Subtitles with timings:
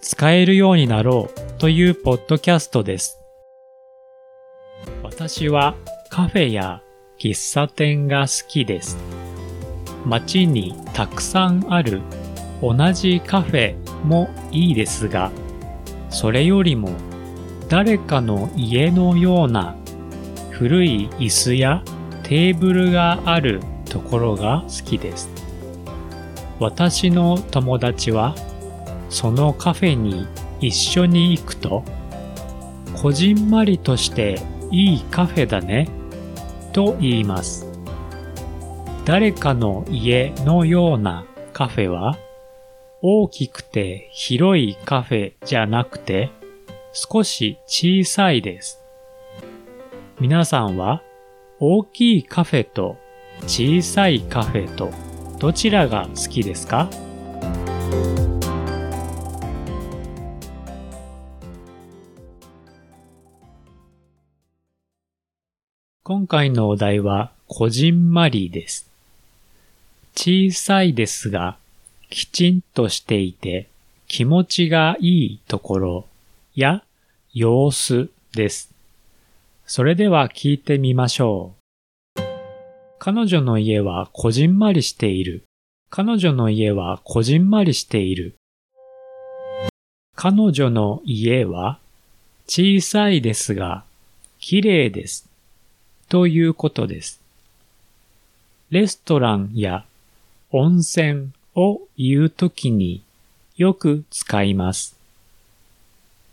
[0.00, 3.20] 使えるようになろうというポッドキャストです。
[5.02, 5.74] 私は
[6.08, 6.82] カフェや
[7.18, 8.96] 喫茶店が好きです。
[10.06, 12.00] 街にたくさんある
[12.62, 15.30] 同じカフェもいいですが、
[16.08, 16.90] それよりも
[17.68, 19.76] 誰かの家のような
[20.50, 21.82] 古い椅子や
[22.22, 25.28] テーブルがあるところが好きです。
[26.58, 28.34] 私の友達は
[29.10, 30.26] そのカフェに
[30.60, 31.84] 一緒に行くと、
[33.02, 35.88] こじんまりとしていいカフェだね、
[36.72, 37.66] と言います。
[39.04, 42.16] 誰かの家のようなカフェは、
[43.02, 46.30] 大きくて広いカフェじゃなくて、
[46.92, 48.80] 少し小さいです。
[50.20, 51.02] 皆さんは、
[51.58, 52.96] 大きいカフェと
[53.42, 54.90] 小さいカフェと
[55.38, 56.88] どちらが好きですか？
[66.12, 68.90] 今回のお題は、こじんまりです。
[70.16, 71.56] 小さいですが、
[72.08, 73.68] きちんとしていて、
[74.08, 76.06] 気持ちがいいところ
[76.56, 76.82] や
[77.32, 78.72] 様子です。
[79.66, 81.54] それでは聞いてみましょ
[82.16, 82.22] う。
[82.98, 85.44] 彼女の家はこじんまりしている。
[85.90, 88.34] 彼女の家はこじんまりしている。
[90.16, 91.78] 彼女の家は
[92.48, 93.84] 小さいですが、
[94.40, 95.29] 綺麗です。
[96.10, 97.20] ということです。
[98.70, 99.84] レストランや
[100.50, 103.04] 温泉を言うときに
[103.56, 104.96] よく使います。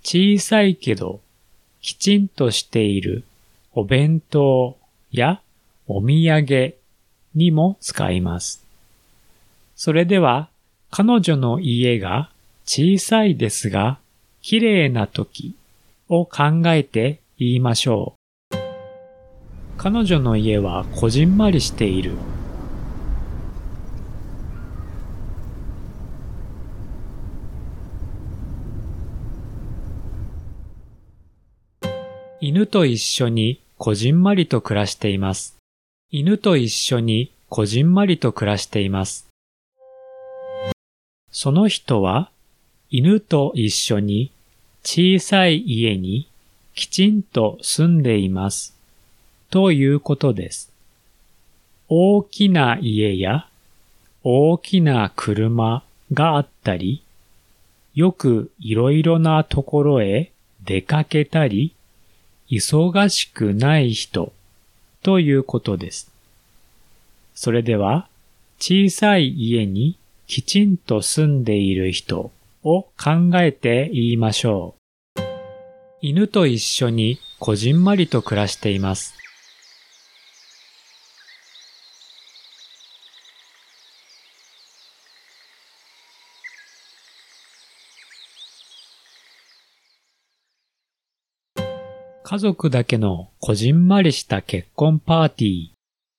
[0.01, 1.21] 小さいけど
[1.79, 3.23] きちんとしている
[3.71, 4.77] お弁当
[5.11, 5.41] や
[5.88, 6.73] お土産
[7.35, 8.65] にも使います。
[9.75, 10.49] それでは
[10.89, 12.31] 彼女の家が
[12.65, 13.99] 小さいですが
[14.41, 15.53] 綺麗な時
[16.09, 18.16] を考えて言いましょう。
[19.77, 22.11] 彼女の家はこじんまりしている。
[32.41, 35.57] 犬と一緒にこじんまりと暮らしています。
[36.11, 39.27] 犬と一緒にこじんまりと暮らしています。
[41.29, 42.31] その人は
[42.89, 44.31] 犬と一緒に
[44.83, 46.29] 小さい家に
[46.73, 48.76] きちんと住んでいます。
[49.49, 50.71] ということです。
[51.89, 53.47] 大きな家や
[54.23, 57.01] 大きな車があったり、
[57.95, 60.31] よくいろいろなところへ
[60.65, 61.73] 出かけたり、
[62.49, 64.33] 忙しくない人
[65.01, 66.11] ということです。
[67.35, 68.07] それでは、
[68.59, 69.97] 小さい家に
[70.27, 72.31] きちんと住んでいる人
[72.63, 74.75] を考えて言いましょ
[75.17, 75.21] う。
[76.01, 79.13] 犬と一緒にこじんまりと暮らしています。
[92.29, 95.69] 家族だけのこじんまりした結婚パーティー。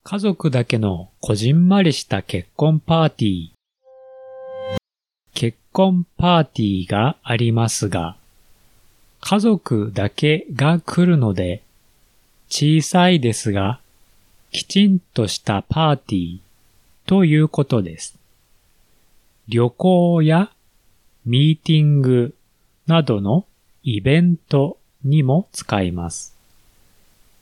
[0.05, 4.79] 家族だけのこじんまりした結婚パーティー。
[5.35, 8.17] 結婚パーティーがありますが、
[9.21, 11.61] 家族だけが来るので、
[12.49, 13.79] 小さいですが、
[14.51, 16.39] きちんとしたパーティー
[17.05, 18.19] ということです。
[19.47, 20.51] 旅行や
[21.27, 22.35] ミーティング
[22.87, 23.45] などの
[23.83, 26.37] イベントにも使います。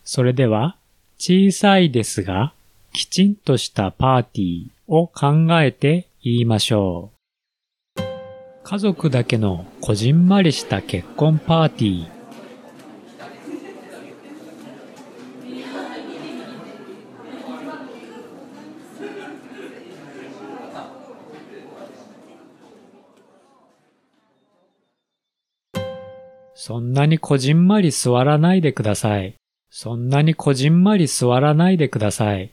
[0.05, 0.77] それでは、
[1.19, 2.53] 小さいですが、
[2.93, 7.17] きちんとしたパーティーを考えて言いましょう。
[8.63, 12.16] 家族だけのこじんまりした結婚パーティー。
[26.59, 29.35] そんなにこじんまり座らないでください。
[29.71, 32.51] そんなにこじんまり座らないでください。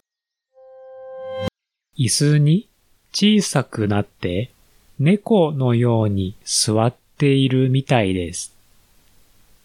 [1.97, 2.67] 椅子に
[3.13, 4.51] 小さくなって
[4.99, 8.53] 猫のように座っているみたいです。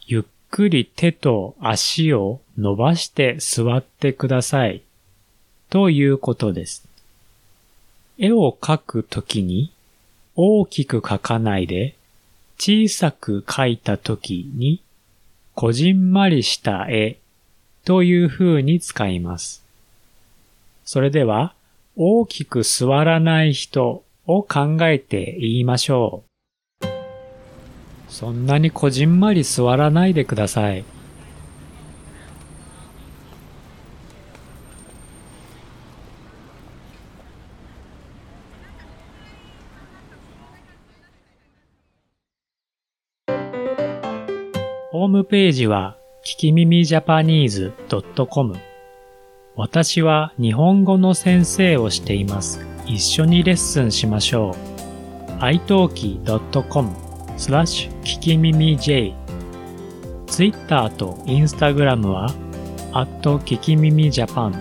[0.06, 4.82] ゆっくり手と足を伸ばして座ってください。
[5.68, 6.86] ということです。
[8.18, 9.72] 絵を描くときに
[10.36, 11.96] 大きく描かないで
[12.58, 14.82] 小さく描いた時に
[15.54, 17.18] こじんまりした絵
[17.84, 19.64] という風に使います。
[20.84, 21.54] それでは
[21.96, 26.24] 大きく座らない人を考えて言いましょ
[26.82, 26.86] う。
[28.08, 30.84] そんなにこじんまり座らないでください。
[44.90, 47.74] ホームページは、聞き耳ジャパニーズ
[48.30, 48.56] .com
[49.54, 52.64] 私は日本語の先生をしています。
[52.86, 54.56] 一緒にレッスンしましょ
[55.28, 55.42] う。
[55.42, 56.90] italki.com
[57.36, 59.14] スラッシュ聞き耳 J
[60.26, 62.34] Twitter と Instagram は
[62.94, 64.54] at 聞き耳 Japan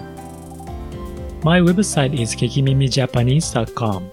[1.45, 4.12] My website is kikimimijapanese.com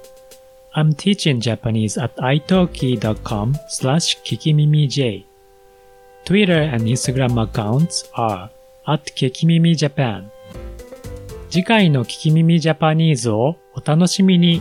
[0.77, 5.34] I'm teaching Japanese at italki.com slash kikimimij
[6.25, 8.49] Twitter and Instagram accounts are
[8.87, 10.25] at kikimimijapan
[11.51, 14.61] 次回の聞き耳ジャパニーズをお楽しみに。